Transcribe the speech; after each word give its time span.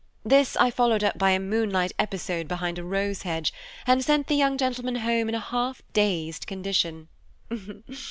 This 0.25 0.57
I 0.57 0.71
followed 0.71 1.03
up 1.03 1.19
by 1.19 1.29
a 1.29 1.39
moonlight 1.39 1.91
episode 1.99 2.47
behind 2.47 2.79
a 2.79 2.83
rose 2.83 3.21
hedge, 3.21 3.53
and 3.85 4.03
sent 4.03 4.25
the 4.25 4.35
young 4.35 4.57
gentleman 4.57 4.95
home 4.95 5.29
in 5.29 5.35
a 5.35 5.39
half 5.39 5.83
dazed 5.93 6.47
condition. 6.47 7.07